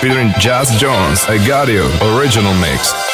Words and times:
featuring 0.00 0.32
Jazz 0.38 0.74
Jones, 0.80 1.26
I 1.26 1.36
Got 1.46 1.68
You, 1.68 1.84
original 2.16 2.54
mix. 2.54 3.09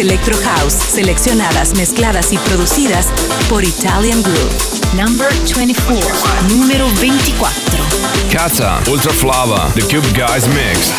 Electro 0.00 0.34
House, 0.42 0.72
seleccionadas, 0.72 1.76
mezcladas 1.76 2.32
y 2.32 2.38
producidas 2.38 3.08
por 3.50 3.62
Italian 3.62 4.22
Groove. 4.22 4.96
Number 4.96 5.28
24, 5.54 6.08
número 6.48 6.88
24. 6.98 7.84
Kata, 8.32 8.80
Ultra 8.90 9.12
Flava, 9.12 9.70
The 9.74 9.82
Cube 9.82 10.08
Guys 10.14 10.48
Mix. 10.48 10.94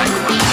One. 0.00 0.49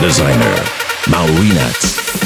designer, 0.09 0.57
Maurinat. 1.11 2.18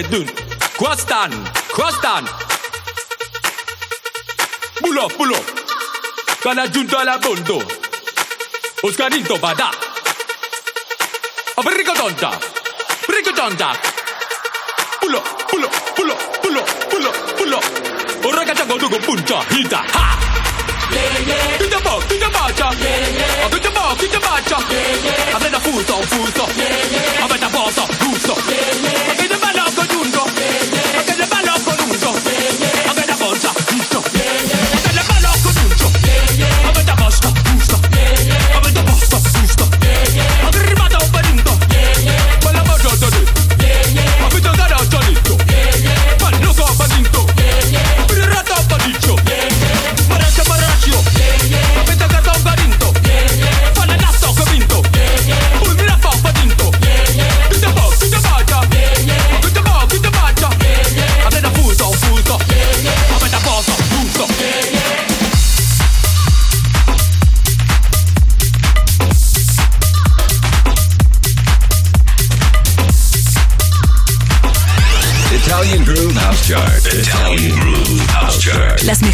ve 0.00 0.12
dün. 0.12 0.30
Kwastan, 0.78 1.32
Kwastan. 1.76 2.24
Pull 4.82 4.96
up, 4.96 5.18
pull 5.18 5.30
up. 5.30 5.44
Kana 6.42 6.66
junto 6.66 6.98
a 6.98 7.22
bondo. 7.22 7.62
Oscarito 8.82 9.42
bada. 9.42 9.70
Abrigo 11.56 11.94
tonta. 11.94 12.30
Brigo 13.08 13.32
tonta. 13.36 13.72
Pull 15.00 15.14
up, 15.14 15.24
pull 15.48 15.64
up, 15.64 15.72
pull 17.36 17.52
up. 17.52 17.64
Ora 18.24 18.44
che 18.44 18.54
tengo 18.54 18.78
dugo 18.78 18.98
punta, 18.98 19.44
hita, 19.48 19.84
ha. 19.92 20.18
Yeah, 20.90 21.26
yeah. 21.26 21.56
Tutto 21.58 21.80
bo, 21.80 22.02
tutto 22.08 22.30
bacia. 22.30 22.72
Yeah, 22.72 23.08
yeah. 23.08 23.48
Tutto 23.48 23.70
bo, 23.70 23.94
tutto 23.96 24.18
bacia. 24.18 24.56
Avete 24.56 24.74
yeah. 24.74 25.34
Avrei 25.34 25.50
da 25.50 25.60
furto, 25.60 26.00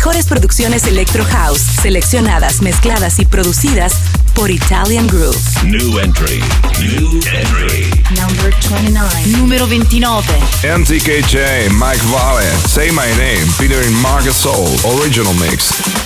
mejores 0.07 0.27
producciones 0.27 0.87
Electro 0.87 1.25
House, 1.25 1.61
seleccionadas, 1.83 2.63
mezcladas 2.63 3.19
y 3.19 3.25
producidas 3.25 3.93
por 4.37 4.53
Italian 4.53 5.09
Groove. 5.09 5.37
New 5.65 5.99
entry. 5.99 6.41
New 6.81 7.21
entry. 7.35 7.91
Number 8.15 8.55
29. 8.71 9.27
Número 9.37 9.67
29. 9.67 10.25
MTKJ, 10.63 11.73
Mike 11.73 12.07
Vale, 12.13 12.47
Say 12.69 12.93
My 12.93 13.11
Name, 13.19 13.47
featuring 13.59 13.93
Marcus 14.01 14.37
Soul, 14.37 14.69
original 14.85 15.35
mix. 15.35 16.06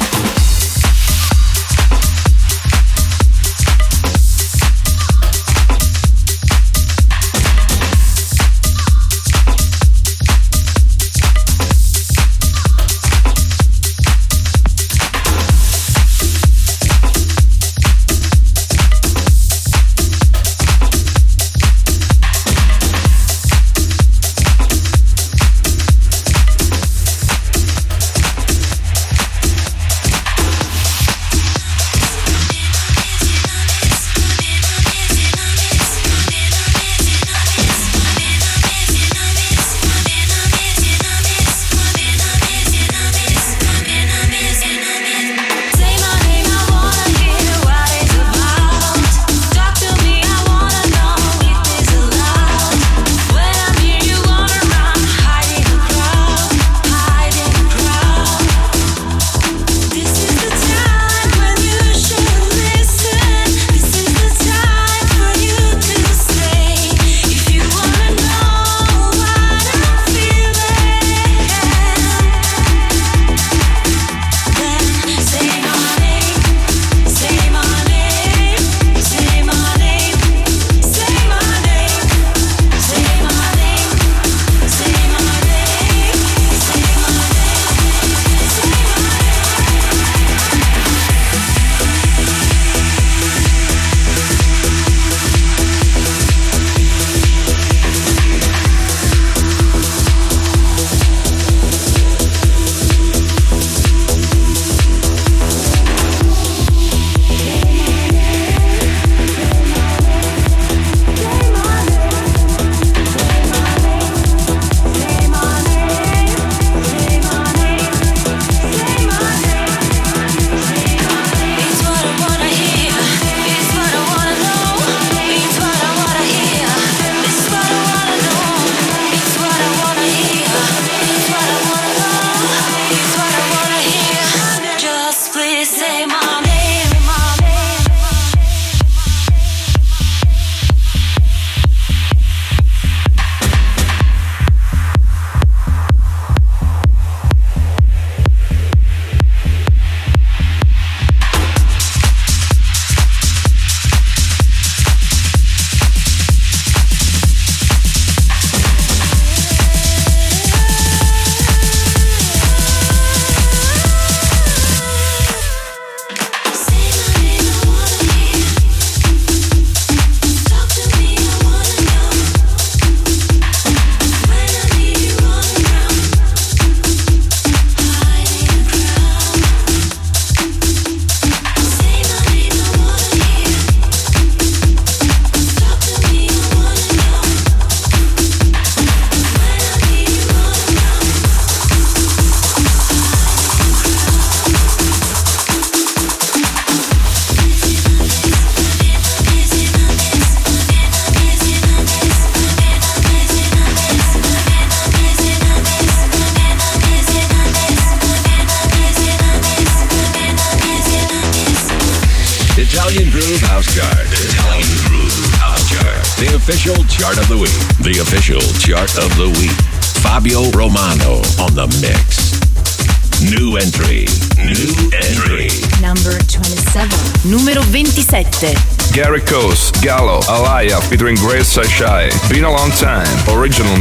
Grace 231.60 231.72
Sashai, 231.72 232.30
Been 232.30 232.44
a 232.44 232.50
Long 232.50 232.70
Time, 232.70 233.06
original 233.36 233.76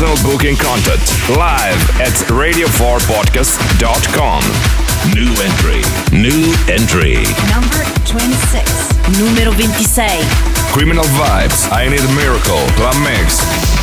Personal 0.00 0.32
booking 0.32 0.56
content 0.56 1.04
live 1.36 1.76
at 2.00 2.16
radio4podcast.com. 2.32 4.40
New 5.12 5.28
entry. 5.44 5.84
New 6.16 6.56
entry. 6.72 7.20
Number 7.52 7.84
26. 8.08 8.64
Numero 9.20 9.52
26. 9.52 10.24
Criminal 10.72 11.04
Vibes. 11.04 11.68
I 11.70 11.86
Need 11.90 12.00
a 12.00 12.08
Miracle. 12.14 12.66
Club 12.78 12.96
Mix. 13.04 13.79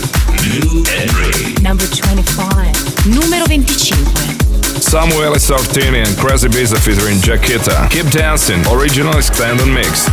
New 0.42 0.82
entry. 1.02 1.52
Number 1.62 1.86
25. 1.86 2.72
Número 3.06 3.44
25. 3.44 4.80
Samuel 4.80 5.38
Sartini 5.38 6.02
and 6.06 6.16
Crazy 6.16 6.48
Biza 6.48 6.78
featuring 6.78 7.20
Jaquita. 7.20 7.88
Keep 7.90 8.10
dancing. 8.10 8.66
Original 8.68 9.18
extended 9.18 9.66
mix. 9.66 10.08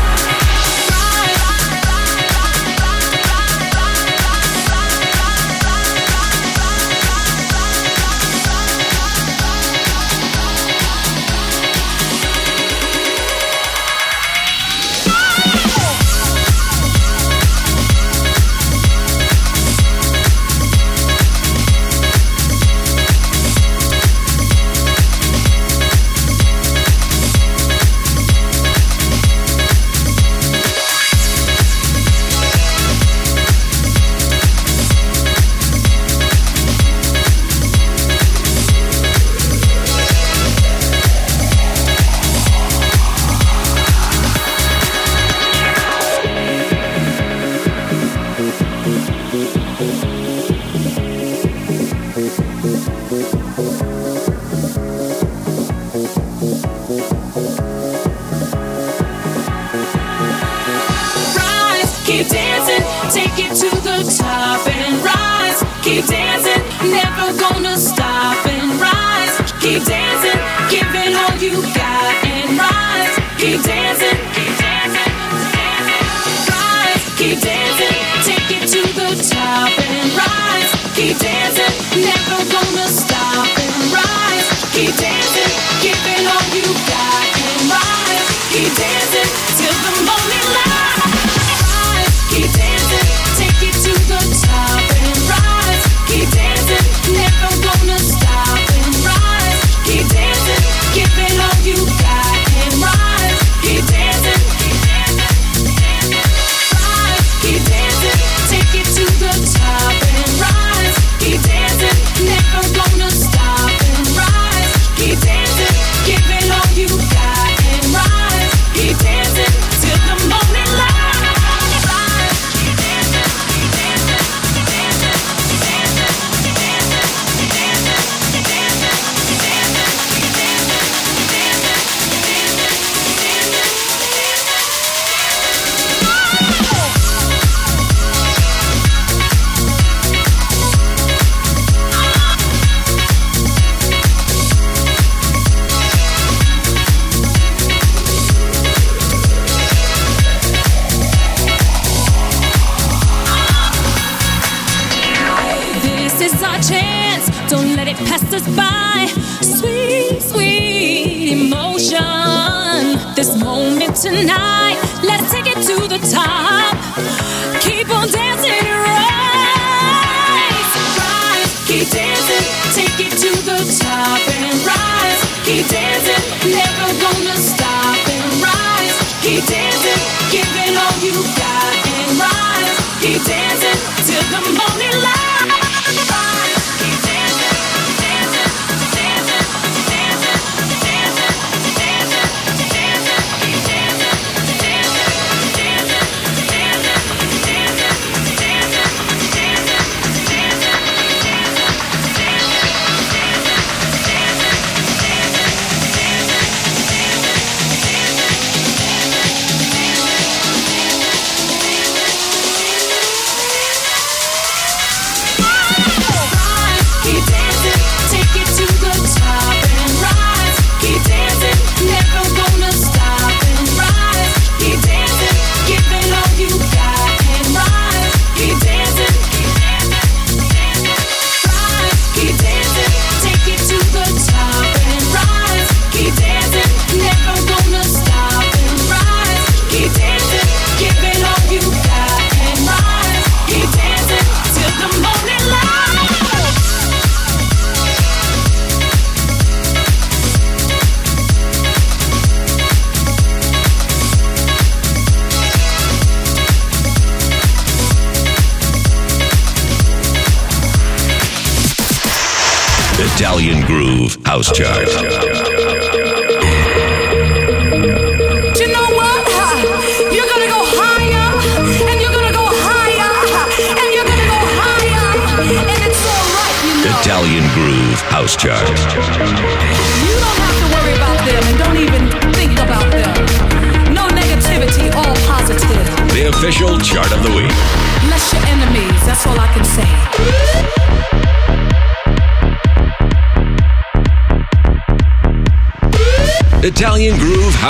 franchise. 264.63 264.90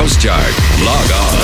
house 0.02 0.18
chart. 0.18 0.54
Log 0.84 1.12
on. 1.14 1.38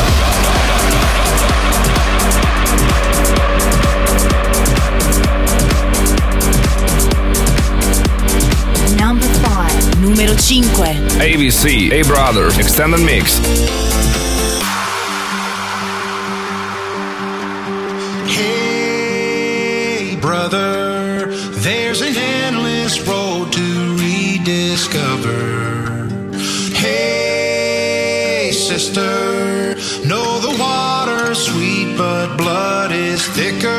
Number 8.97 9.27
5. 9.27 10.01
Numero 10.01 10.33
5. 10.33 10.73
ABC, 11.21 11.91
A 11.91 12.03
Brothers, 12.07 12.57
Extended 12.57 13.01
Mix. 13.01 13.96
Sticker 33.33 33.76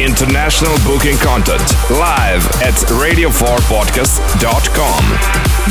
International 0.00 0.72
booking 0.86 1.18
content 1.18 1.60
live 1.90 2.46
at 2.62 2.72
radio4podcast.com. 2.88 5.04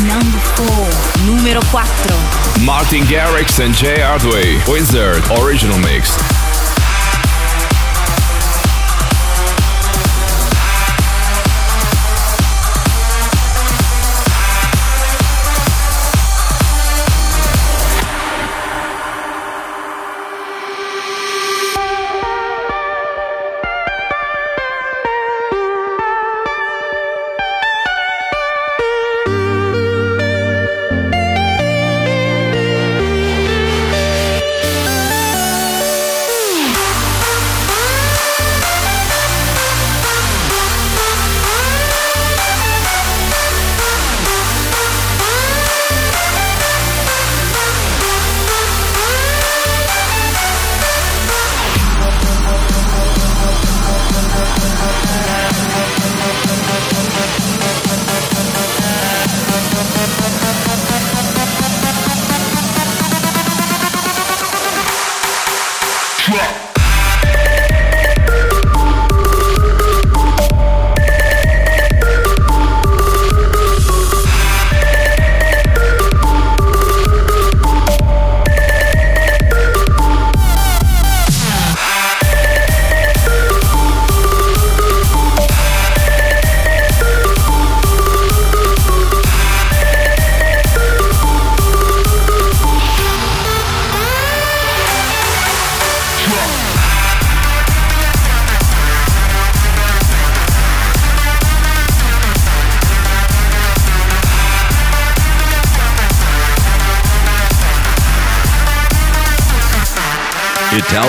Number 0.05 0.39
4. 0.55 0.67
Numero 1.25 1.61
4. 1.61 1.81
Martin 2.63 3.01
Garrix 3.09 3.59
and 3.59 3.73
Jay 3.73 3.97
Hardway, 3.97 4.59
Wizard 4.71 5.23
Original 5.41 5.79
Mix. 5.79 6.15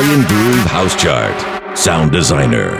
Italian 0.00 0.26
Groove 0.28 0.64
House 0.64 0.96
Chart. 0.96 1.76
Sound 1.76 2.10
designer, 2.10 2.79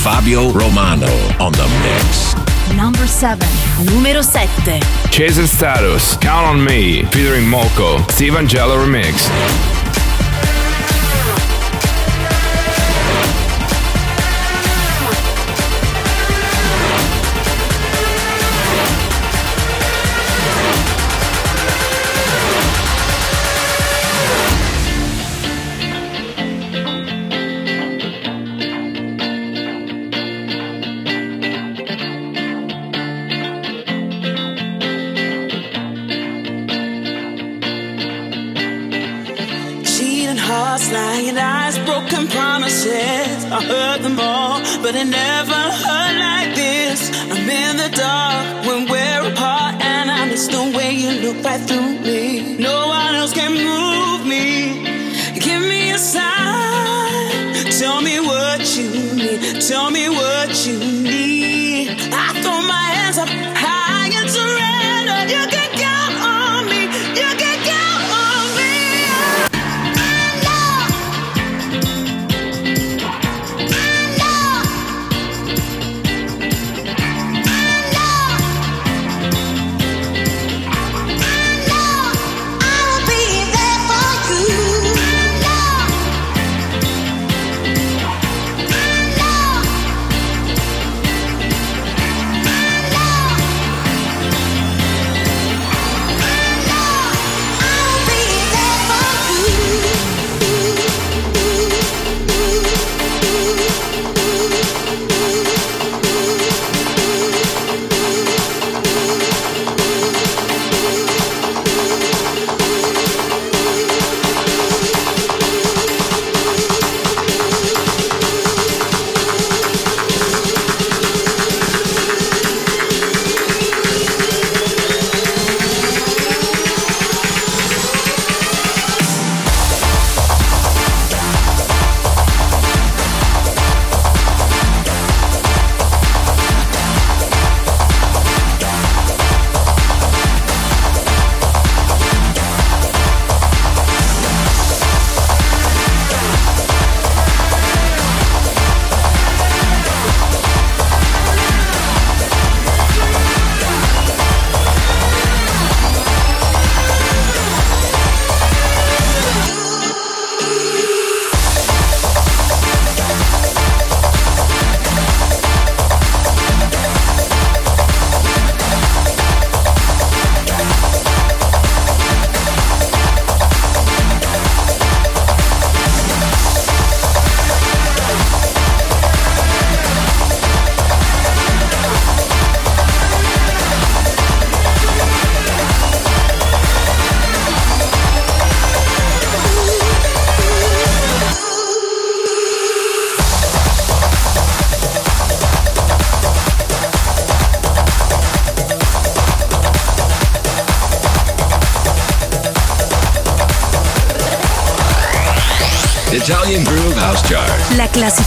Fabio 0.00 0.50
Romano 0.50 1.12
on 1.38 1.52
the 1.52 1.68
mix. 1.84 2.34
Number 2.74 3.06
7. 3.06 3.46
Numero 3.84 4.22
7. 4.22 4.80
Chase 5.10 5.36
& 5.50 5.52
Status. 5.52 6.16
Count 6.16 6.46
on 6.46 6.64
Me. 6.64 7.04
Featuring 7.12 7.44
Moko. 7.44 8.02
Steve 8.12 8.32
Angello 8.32 8.78
Remix. 8.82 9.28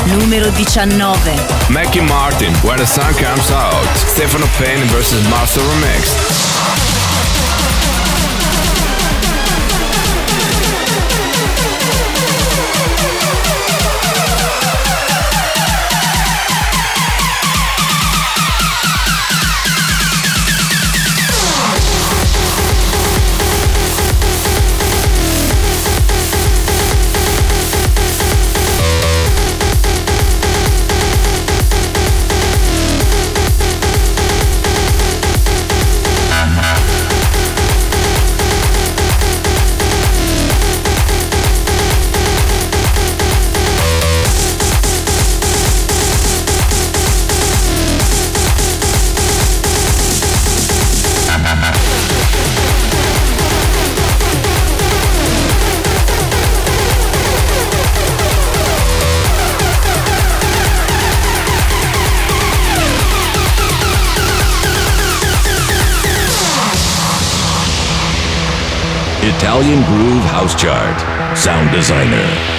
Numero 0.07 0.51
19 0.51 1.35
Mackie 1.69 2.01
Martin, 2.01 2.53
Where 2.63 2.77
the 2.77 2.85
Sun 2.85 3.13
Comes 3.13 3.49
Out 3.49 3.87
Stefano 3.95 4.45
Payne 4.57 4.85
vs. 4.89 5.25
Master 5.29 5.61
Remix 5.61 7.04
Modedesigner. 71.75 72.54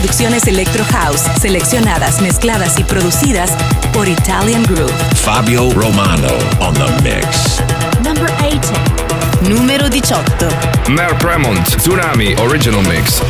producciones 0.00 0.46
Electro 0.46 0.82
House, 0.84 1.20
seleccionadas, 1.40 2.22
mezcladas 2.22 2.78
y 2.78 2.84
producidas 2.84 3.52
por 3.92 4.08
Italian 4.08 4.62
Groove. 4.62 4.90
Fabio 5.14 5.70
Romano 5.72 6.28
on 6.58 6.72
the 6.74 6.86
mix. 7.02 7.60
Number 8.02 8.30
18. 8.40 8.60
Numero 9.48 9.90
18. 9.90 10.22
Mer 10.88 11.16
Premont, 11.18 11.66
Tsunami 11.76 12.34
Original 12.36 12.82
Mix. 12.88 13.20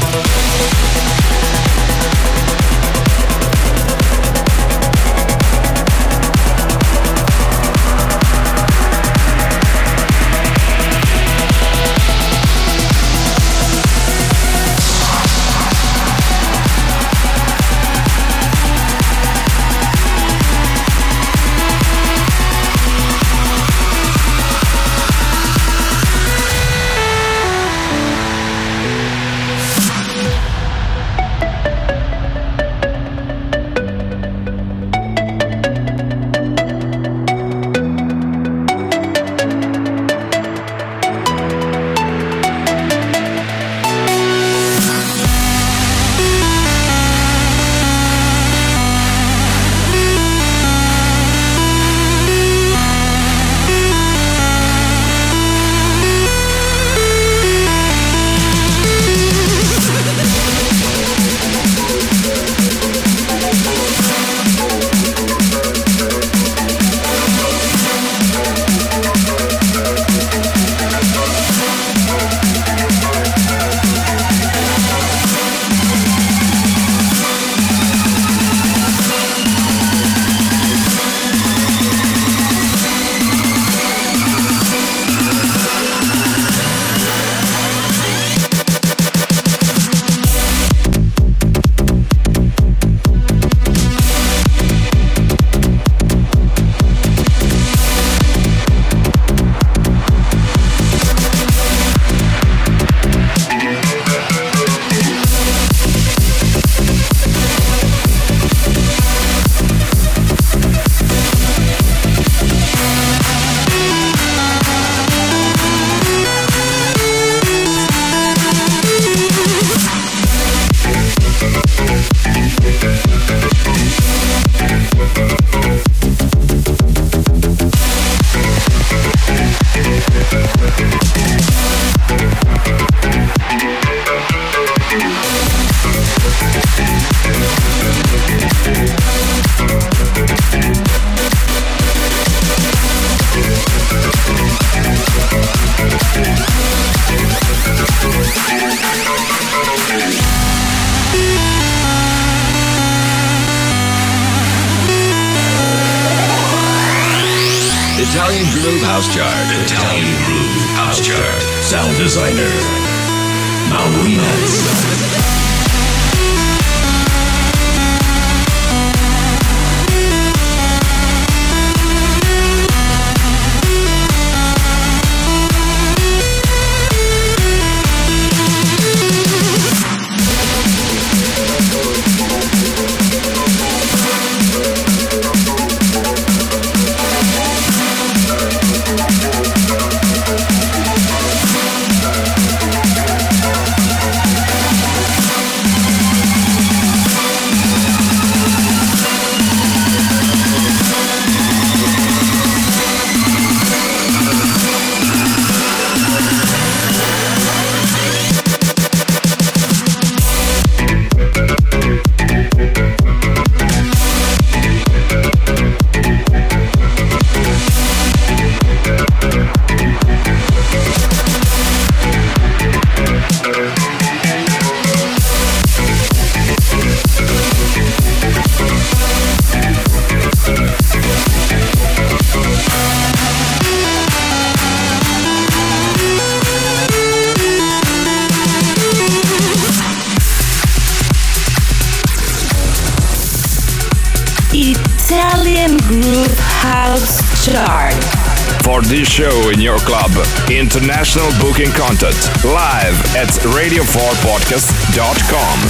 Booking 251.61 251.77
content 251.77 252.17
live 252.43 252.97
at 253.17 253.29
radio4podcast.com. 253.53 255.61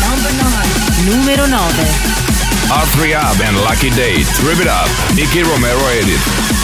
Number 0.00 0.32
9. 0.40 1.04
Numero 1.04 1.44
9. 1.44 1.52
R3hab 2.72 3.44
and 3.46 3.60
Lucky 3.60 3.90
Date, 3.90 4.26
Rip 4.42 4.60
It 4.60 4.68
Up, 4.68 4.88
Nicky 5.14 5.42
Romero 5.42 5.84
Edit. 6.00 6.63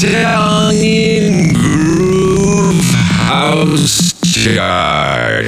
Italian 0.00 1.52
Groove 1.54 2.84
House 3.26 4.14
Chart. 4.22 5.46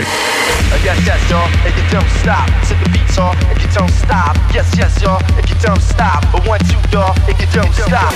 Yes, 0.83 0.99
yes, 1.07 1.31
y'all, 1.31 1.47
and 1.63 1.73
you 1.77 1.87
don't 1.89 2.11
stop 2.19 2.49
to 2.67 2.75
the 2.75 2.91
beats, 2.91 3.17
y'all, 3.17 3.37
and 3.47 3.63
you 3.63 3.69
don't 3.71 3.93
stop. 3.93 4.35
Yes, 4.53 4.75
yes, 4.77 5.01
y'all, 5.01 5.23
and 5.39 5.49
you 5.49 5.55
don't 5.63 5.81
stop. 5.81 6.27
But 6.33 6.49
one, 6.49 6.59
two, 6.67 6.83
y'all, 6.91 7.15
and 7.29 7.39
you 7.39 7.47
don't 7.55 7.73
stop. 7.75 8.11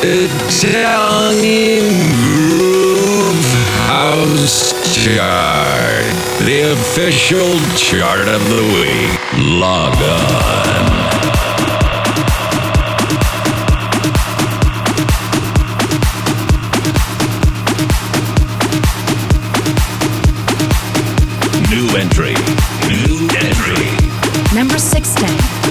Italian 0.00 1.84
Groove 2.16 3.44
House 3.92 4.72
Chart. 5.04 6.06
The 6.46 6.72
official 6.72 7.60
chart 7.76 8.26
of 8.26 8.40
the 8.48 8.62
week. 8.72 9.15
Log 9.48 9.94
on. 9.94 11.06
New 21.70 21.96
entry. 21.96 22.34
New 22.88 23.28
entry. 23.38 23.86
Number 24.52 24.78
16. 24.78 25.28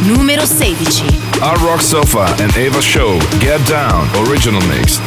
Numero 0.07 0.45
16. 0.45 1.09
Hard 1.41 1.59
Rock 1.61 1.82
Sofa 1.82 2.34
and 2.41 2.55
Ava 2.55 2.82
Show. 2.82 3.19
Get 3.41 3.59
Down. 3.67 4.07
Original 4.28 4.61
mix. 4.67 4.99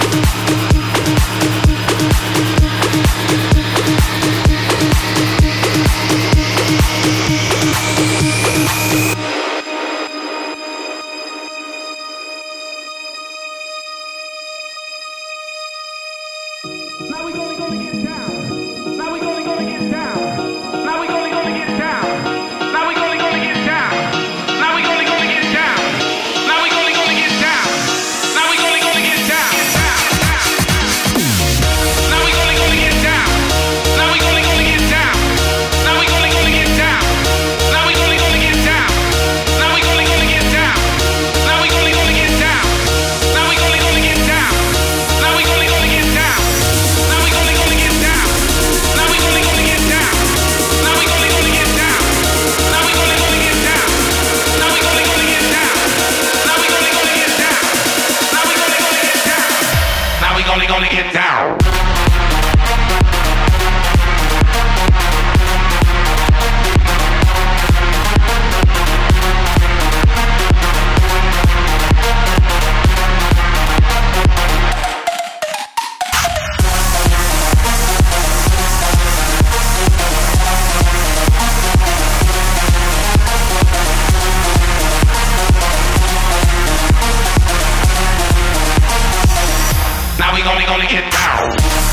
Gonna 90.44 90.66
gonna 90.66 90.86
get 90.86 91.10
down. 91.10 91.88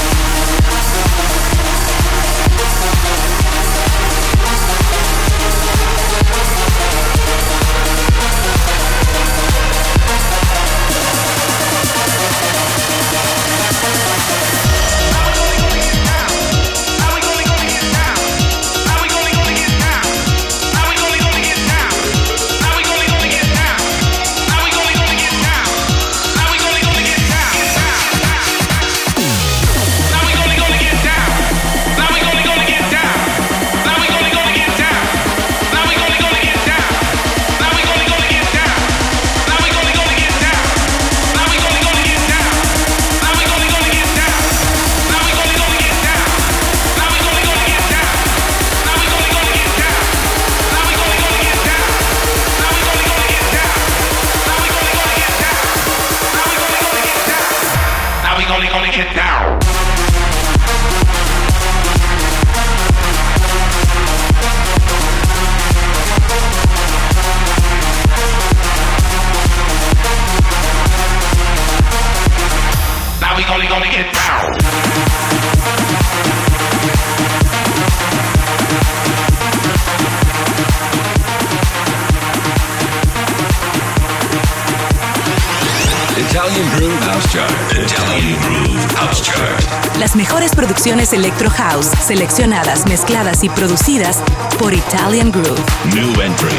Producciones 90.85 91.13
Electro 91.13 91.49
House, 91.49 91.87
seleccionadas, 91.99 92.85
mezcladas 92.87 93.43
y 93.43 93.49
producidas 93.49 94.21
por 94.59 94.71
Italian 94.71 95.31
Groove. 95.31 95.59
New 95.95 96.21
entry. 96.21 96.53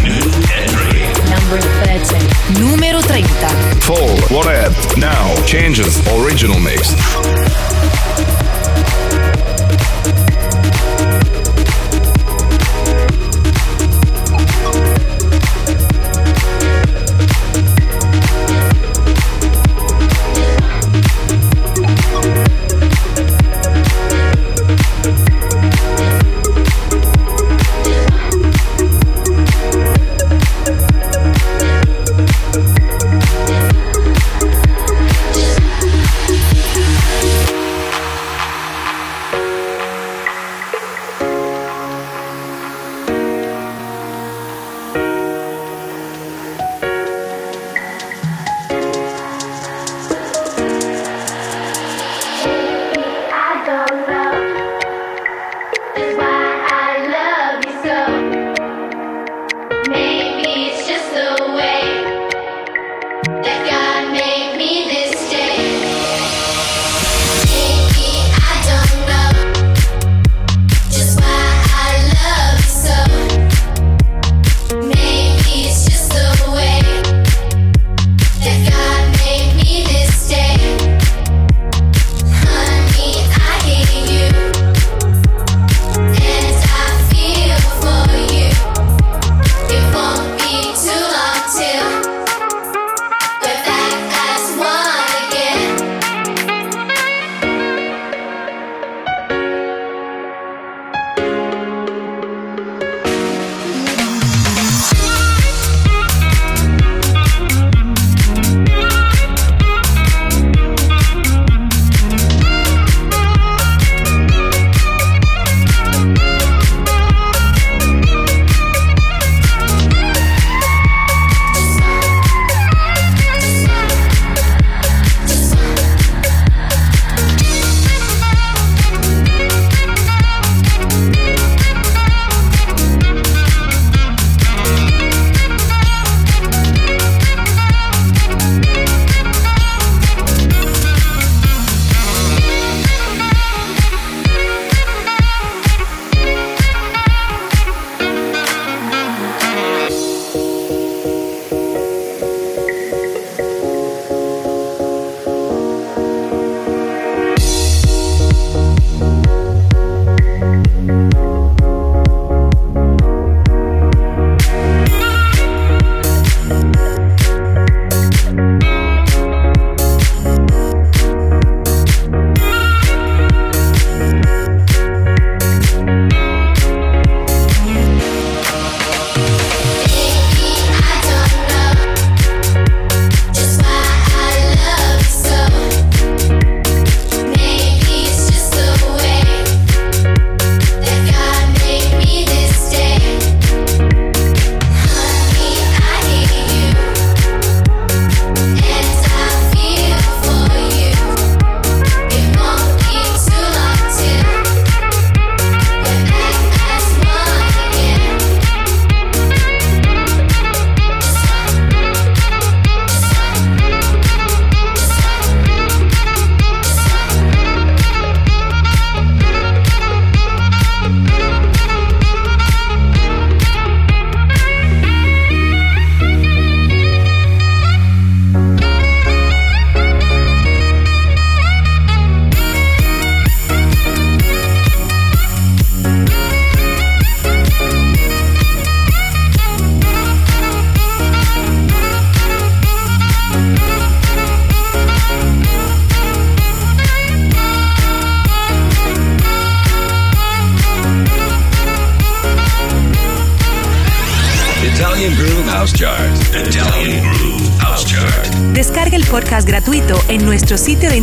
New 0.00 0.30
entry. 0.62 1.02
Number 1.28 1.60
30. 1.82 2.60
Numero 2.60 3.00
30. 3.00 3.28
Fall. 3.80 4.20
What 4.30 4.46
at? 4.46 4.70
Now. 4.96 5.34
Changes. 5.44 6.00
Original 6.12 6.60
mix. 6.60 6.94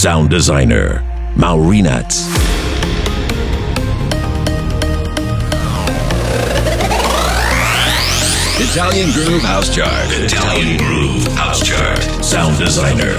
sound 0.04 0.30
designer, 0.30 1.02
Maurinat. 1.38 2.12
Italian 8.60 9.14
Groove 9.14 9.42
House 9.44 9.74
Chart. 9.74 9.90
Italian 10.12 10.78
Groove 10.78 11.26
House 11.38 11.66
Chart. 11.66 12.00
Sound 12.22 12.58
designer. 12.58 13.14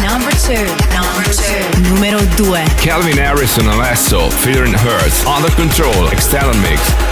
Number 0.00 0.30
two, 0.30 0.64
number 0.94 1.24
two, 1.34 1.66
numero 1.82 2.22
due. 2.36 2.54
Calvin 2.80 3.16
Harris 3.16 3.58
and 3.58 3.66
Alesso, 3.66 4.30
Fear 4.30 4.66
and 4.66 4.76
Hurt, 4.76 5.26
Under 5.26 5.50
Control, 5.56 6.06
extended 6.10 6.62
Mix. 6.62 7.11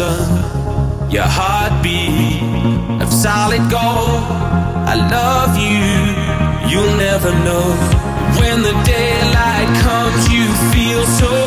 sun. 0.00 1.10
Your 1.14 1.28
heartbeat 1.38 3.02
of 3.02 3.08
solid 3.12 3.64
gold. 3.76 4.22
I 4.92 4.94
love 5.16 5.52
you, 5.66 5.84
you'll 6.70 6.96
never 7.08 7.32
know. 7.46 7.68
When 8.40 8.56
the 8.68 8.74
daylight 8.94 9.70
comes, 9.84 10.22
you 10.34 10.46
feel 10.72 11.04
so. 11.20 11.39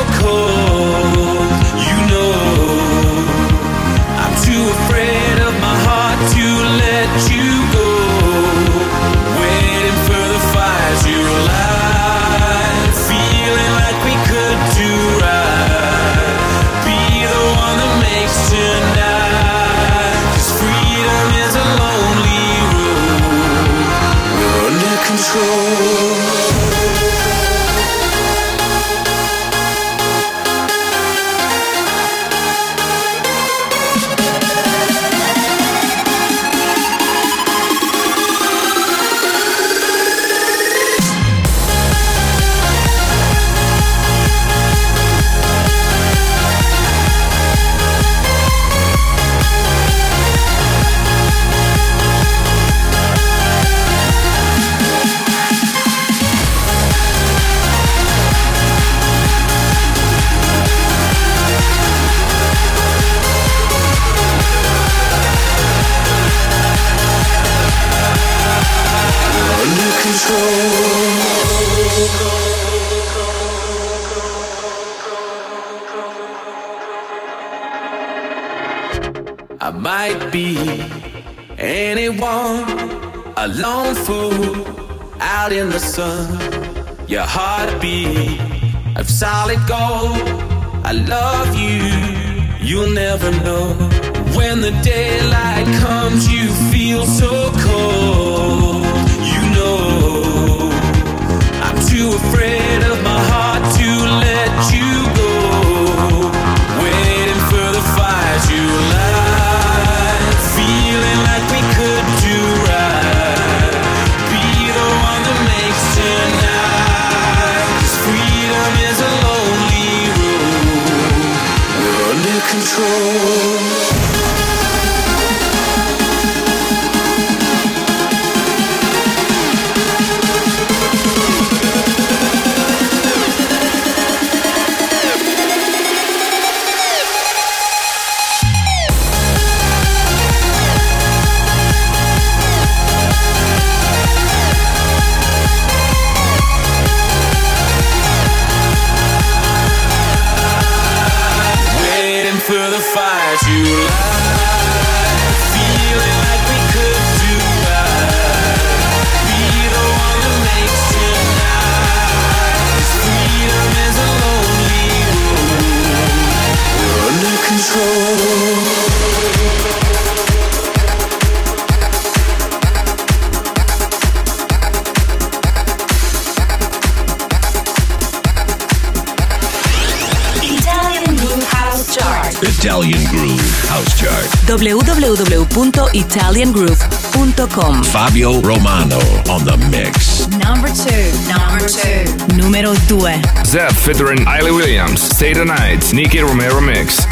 Fabio 188.14 188.40
Romano 188.42 189.00
on 189.28 189.44
the 189.44 189.56
mix. 189.72 190.28
Number 190.38 190.68
two. 190.68 191.10
Number 191.26 191.66
two. 191.66 192.36
Numero 192.36 192.72
due. 192.86 193.10
Zedd 193.42 193.74
featuring 193.74 194.24
Hayley 194.24 194.52
Williams. 194.52 195.02
Stay 195.02 195.32
the 195.32 195.44
night. 195.44 195.92
Nicky 195.92 196.20
Romero 196.20 196.60
mix. 196.60 197.06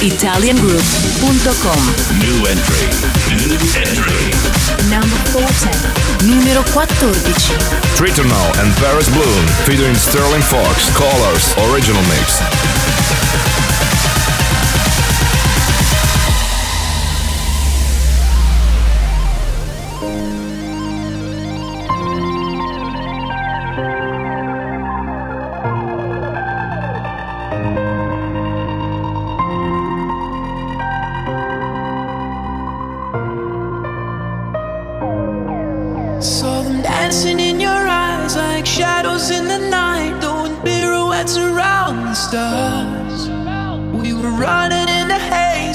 italiangroup.com. 0.00 2.07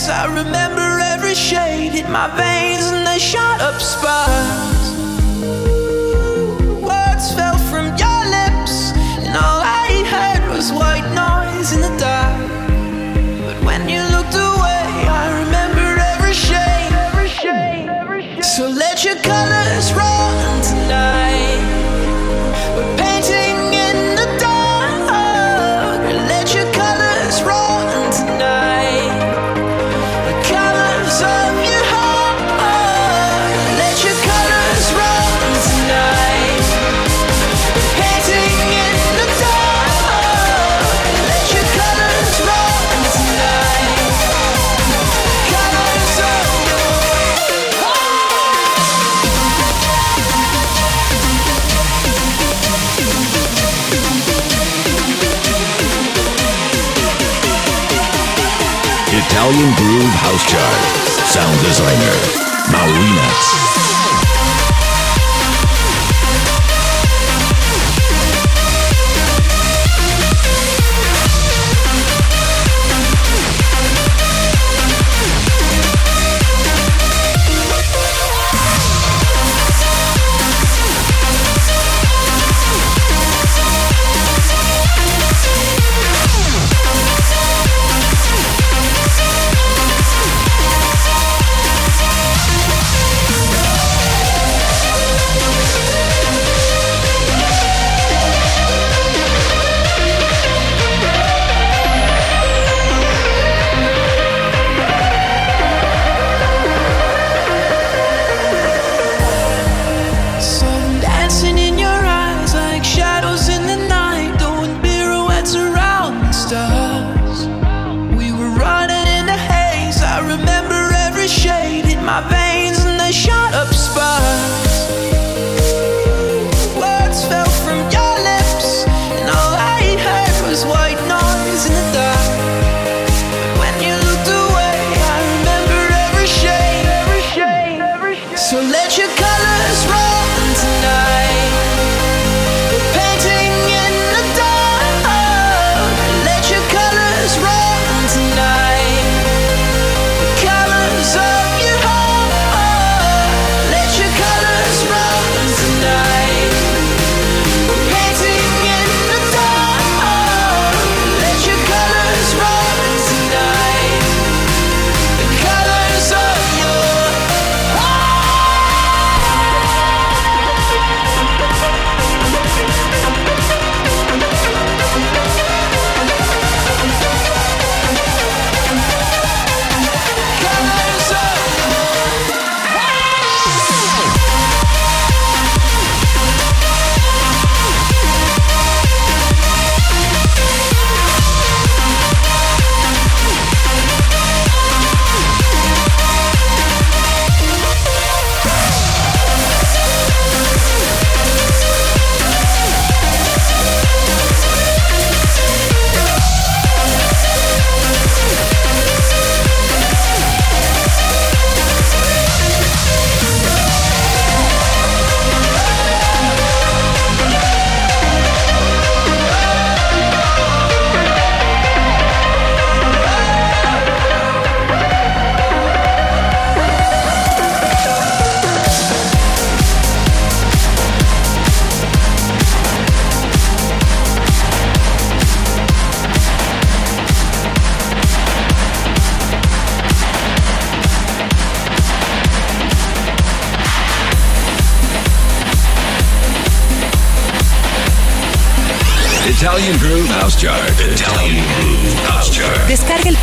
I 0.10 0.26
remember 0.26 1.00
every 1.00 1.34
shade 1.34 1.96
in 1.96 2.12
my 2.12 2.28
veins 2.36 2.92
and 2.92 3.08
they 3.08 3.20
shot 3.20 3.62
up 3.62 3.80
sparks. 3.80 4.92
Words 6.82 7.34
fell 7.34 7.58
from 7.72 7.86
your 7.96 8.22
lips, 8.38 8.92
and 9.24 9.34
all 9.38 9.62
I 9.64 10.04
heard 10.14 10.50
was 10.54 10.74
white 10.74 11.08
noise 11.16 11.72
in 11.72 11.82
the 11.82 11.96
dark. 11.98 12.36
But 13.46 13.64
when 13.64 13.88
you 13.88 14.02
looked 14.16 14.36
away, 14.36 14.86
I 15.08 15.24
remembered 15.44 16.00
every 16.14 16.34
shade. 16.34 16.92
Every 17.08 17.30
shade, 17.30 17.88
every 17.88 18.24
shade. 18.24 18.44
So 18.44 18.68
let 18.68 19.06
your 19.06 19.16
colors 19.22 19.94
run 19.94 20.53
House 60.34 60.50
Chart. 60.50 60.82
Sound 61.30 61.62
designer. 61.62 62.18
Saw 62.72 63.53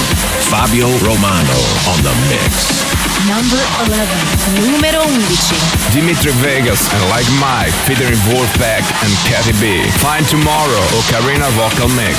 Fabio 0.50 0.88
Romano 1.04 1.54
on 1.92 2.02
the 2.02 2.10
mix. 2.30 2.84
Number 3.28 3.60
11. 3.86 4.08
Numero 4.72 5.04
11. 5.04 5.28
Dimitri 5.94 6.32
Vegas 6.42 6.90
and 6.94 7.04
Like 7.10 7.30
Mike 7.40 7.74
featuring 7.86 8.18
Wolfpack 8.30 8.84
and 9.04 9.12
Cathy 9.28 9.54
B. 9.60 9.84
Find 10.00 10.26
Tomorrow 10.28 10.84
Ocarina 11.00 11.50
Vocal 11.52 11.90
Mix. 11.90 12.18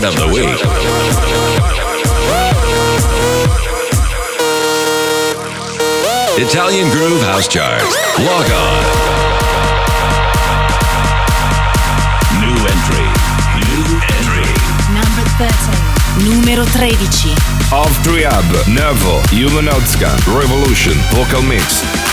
chart 0.00 0.14
of 0.14 0.20
the 0.20 0.26
week. 0.32 0.60
Italian 6.42 6.90
Groove 6.90 7.22
House 7.22 7.48
Chart. 7.48 7.82
Log 8.18 8.50
on. 8.50 9.10
Numero 16.22 16.64
13 16.64 17.32
Of 17.72 17.88
Triab, 18.02 18.44
Nervo, 18.68 19.22
Jumanotska, 19.30 20.10
Revolution, 20.36 20.92
Vocal 21.14 21.40
Mix 21.42 22.09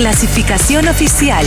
clasificación 0.00 0.88
oficial. 0.88 1.44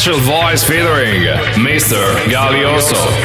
Special 0.04 0.20
voice 0.20 0.66
featuring 0.66 1.22
Mr. 1.64 2.14
Galioso. 2.28 3.23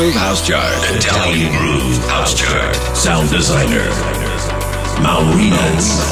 Groove 0.00 0.14
House 0.14 0.40
Chart. 0.48 0.96
Italian 0.96 1.52
Groove 1.52 1.98
House 2.08 2.32
Chart. 2.34 2.74
Sound 2.96 3.28
designer. 3.28 3.84
Maurino. 5.02 6.09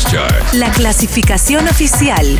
House 0.00 0.10
Chart. 0.10 0.54
La 0.54 0.70
clasificación 0.70 1.66
oficial. 1.68 2.38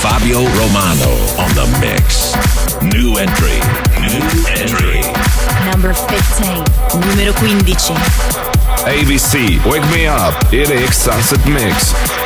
Fabio 0.00 0.46
Romano 0.56 1.10
on 1.38 1.52
the 1.54 1.66
mix. 1.80 2.34
New 2.82 3.18
entry. 3.18 3.58
New 4.00 4.46
entry. 4.46 5.00
Number 5.70 5.94
15. 5.94 6.64
Numero 7.00 7.32
15. 7.34 7.96
ABC, 8.86 9.58
Wake 9.64 9.86
Me 9.90 10.06
Up, 10.06 10.34
ERX 10.52 10.96
Sunset 10.96 11.44
Mix. 11.46 12.25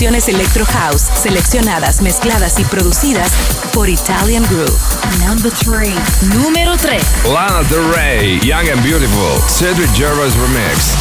Electro 0.00 0.64
House 0.64 1.10
seleccionadas, 1.14 2.00
mezcladas 2.00 2.58
y 2.58 2.64
producidas 2.64 3.30
por 3.74 3.90
Italian 3.90 4.42
Groove. 4.44 4.80
Number 5.26 5.52
3. 5.52 6.22
Número 6.34 6.74
3. 6.74 7.02
Lana 7.30 7.62
Del 7.68 7.92
Rey, 7.92 8.40
Young 8.40 8.70
and 8.70 8.82
Beautiful, 8.82 9.38
Cedric 9.46 9.90
Gervais 9.94 10.34
Remix. 10.36 10.96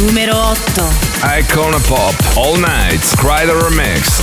Numero 0.00 0.54
8. 0.54 0.60
Icona 1.40 1.78
Pop, 1.80 2.14
All 2.36 2.56
Night, 2.58 3.02
Kryder 3.18 3.58
Remix. 3.60 4.22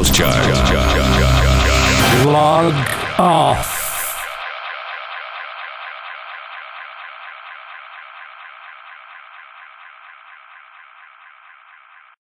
House 0.00 0.10
Chart. 0.16 0.49